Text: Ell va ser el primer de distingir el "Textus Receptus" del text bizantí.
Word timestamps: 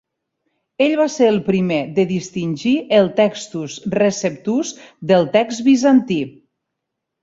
Ell 0.85 0.95
va 0.99 1.05
ser 1.15 1.27
el 1.33 1.37
primer 1.49 1.77
de 1.99 2.07
distingir 2.13 2.73
el 3.03 3.13
"Textus 3.23 3.79
Receptus" 4.01 4.75
del 5.15 5.33
text 5.41 5.67
bizantí. 5.73 6.23